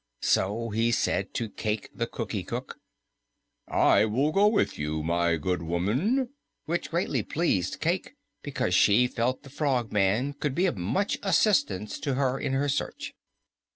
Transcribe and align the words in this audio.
So 0.23 0.71
he 0.71 0.89
said 0.91 1.31
to 1.35 1.47
Cayke 1.47 1.91
the 1.93 2.07
Cookie 2.07 2.41
Cook, 2.41 2.79
"I 3.67 4.03
will 4.05 4.31
go 4.31 4.47
with 4.47 4.79
you, 4.79 5.03
my 5.03 5.35
good 5.35 5.61
woman," 5.61 6.29
which 6.65 6.89
greatly 6.89 7.21
pleased 7.21 7.79
Cayke 7.79 8.15
because 8.41 8.73
she 8.73 9.05
felt 9.05 9.43
the 9.43 9.51
Frogman 9.51 10.33
could 10.33 10.55
be 10.55 10.65
of 10.65 10.75
much 10.75 11.19
assistance 11.21 11.99
to 11.99 12.15
her 12.15 12.39
in 12.39 12.53
her 12.53 12.67
search. 12.67 13.13